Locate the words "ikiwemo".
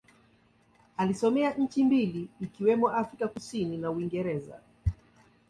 2.41-2.89